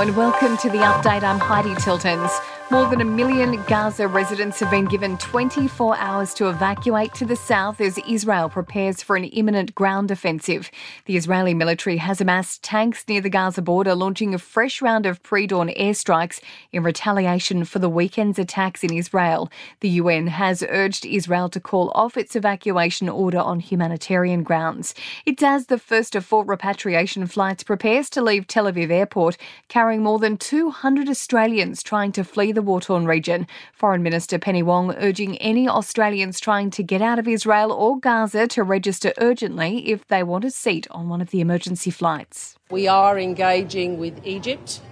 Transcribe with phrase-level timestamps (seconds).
[0.00, 1.22] And welcome to the update.
[1.22, 2.30] I'm Heidi Tiltons.
[2.72, 7.34] More than a million Gaza residents have been given 24 hours to evacuate to the
[7.34, 10.70] south as Israel prepares for an imminent ground offensive.
[11.06, 15.20] The Israeli military has amassed tanks near the Gaza border, launching a fresh round of
[15.24, 16.38] pre dawn airstrikes
[16.70, 19.50] in retaliation for the weekend's attacks in Israel.
[19.80, 24.94] The UN has urged Israel to call off its evacuation order on humanitarian grounds.
[25.26, 30.04] It's as the first of four repatriation flights prepares to leave Tel Aviv airport, carrying
[30.04, 33.46] more than 200 Australians trying to flee the the war torn region.
[33.72, 38.46] Foreign Minister Penny Wong urging any Australians trying to get out of Israel or Gaza
[38.48, 42.58] to register urgently if they want a seat on one of the emergency flights.
[42.70, 44.82] We are engaging with Egypt,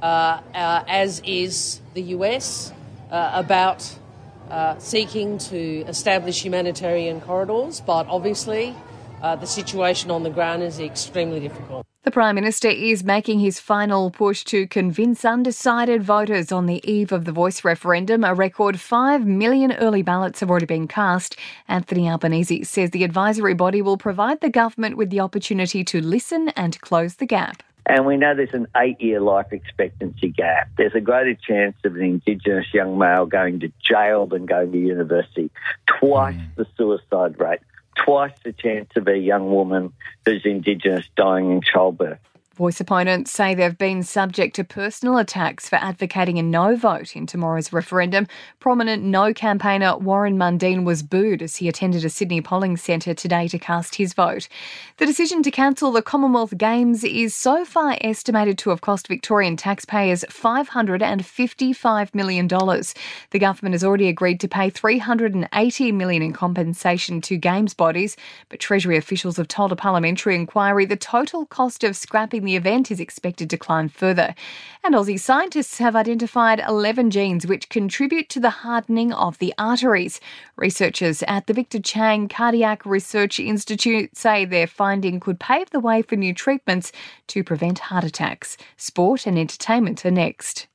[0.00, 2.72] uh, uh, as is the US,
[3.10, 3.94] uh, about
[4.50, 8.74] uh, seeking to establish humanitarian corridors, but obviously
[9.22, 11.86] uh, the situation on the ground is extremely difficult.
[12.04, 17.12] The Prime Minister is making his final push to convince undecided voters on the eve
[17.12, 18.24] of the voice referendum.
[18.24, 21.36] A record 5 million early ballots have already been cast.
[21.68, 26.48] Anthony Albanese says the advisory body will provide the government with the opportunity to listen
[26.50, 27.62] and close the gap.
[27.84, 30.68] And we know there's an eight year life expectancy gap.
[30.76, 34.78] There's a greater chance of an Indigenous young male going to jail than going to
[34.78, 35.50] university.
[35.86, 36.54] Twice mm.
[36.56, 37.60] the suicide rate
[38.08, 39.92] twice the chance of a young woman
[40.24, 42.18] who's Indigenous dying in childbirth.
[42.58, 47.24] Voice opponents say they've been subject to personal attacks for advocating a no vote in
[47.24, 48.26] tomorrow's referendum.
[48.58, 53.46] Prominent no campaigner Warren Mundine was booed as he attended a Sydney polling centre today
[53.46, 54.48] to cast his vote.
[54.96, 59.56] The decision to cancel the Commonwealth Games is so far estimated to have cost Victorian
[59.56, 62.48] taxpayers $555 million.
[62.48, 68.16] The government has already agreed to pay 380 million in compensation to Games bodies,
[68.48, 72.90] but Treasury officials have told a parliamentary inquiry the total cost of scrapping the event
[72.90, 74.34] is expected to climb further.
[74.82, 80.18] And Aussie scientists have identified 11 genes which contribute to the hardening of the arteries.
[80.56, 86.00] Researchers at the Victor Chang Cardiac Research Institute say their finding could pave the way
[86.00, 86.90] for new treatments
[87.26, 88.56] to prevent heart attacks.
[88.78, 90.68] Sport and entertainment are next.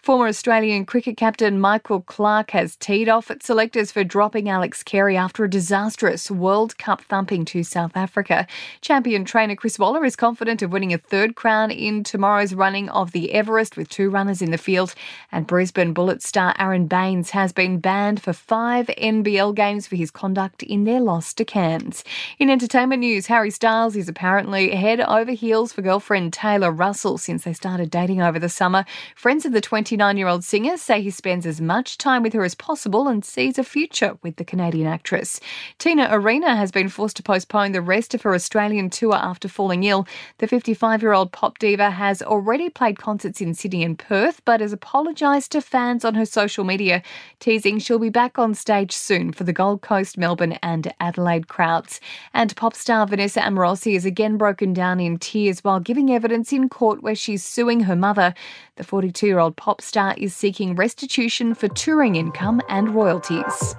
[0.00, 5.16] Former Australian cricket captain Michael Clarke has teed off at selectors for dropping Alex Carey
[5.16, 8.46] after a disastrous World Cup thumping to South Africa.
[8.80, 13.12] Champion trainer Chris Waller is confident of winning a third crown in tomorrow's running of
[13.12, 14.94] the Everest with two runners in the field.
[15.32, 20.10] And Brisbane Bullets star Aron Baynes has been banned for five NBL games for his
[20.10, 22.04] conduct in their loss to Cairns.
[22.38, 27.44] In entertainment news, Harry Styles is apparently head over heels for girlfriend Taylor Russell since
[27.44, 28.84] they started dating over the summer.
[29.14, 32.32] Friends of the the 29 year old singer say he spends as much time with
[32.32, 35.38] her as possible and sees a future with the Canadian actress.
[35.76, 39.84] Tina Arena has been forced to postpone the rest of her Australian tour after falling
[39.84, 40.08] ill.
[40.38, 44.62] The 55 year old pop diva has already played concerts in Sydney and Perth, but
[44.62, 47.02] has apologised to fans on her social media,
[47.38, 52.00] teasing she'll be back on stage soon for the Gold Coast, Melbourne, and Adelaide crowds.
[52.32, 56.70] And pop star Vanessa Amorosi is again broken down in tears while giving evidence in
[56.70, 58.32] court where she's suing her mother.
[58.76, 63.74] The 42 year old pop star is seeking restitution for touring income and royalties.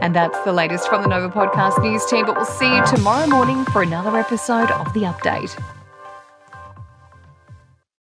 [0.00, 3.26] And that's the latest from the Nova Podcast News team, but we'll see you tomorrow
[3.26, 5.62] morning for another episode of The Update.